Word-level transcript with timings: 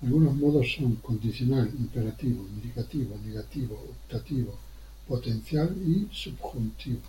Algunos 0.00 0.36
modos 0.36 0.66
son: 0.74 0.94
condicional, 0.94 1.68
imperativo, 1.76 2.46
indicativo, 2.48 3.14
negativo, 3.26 3.74
optativo, 3.90 4.54
potencial 5.06 5.76
y 5.86 6.08
subjuntivo. 6.10 7.02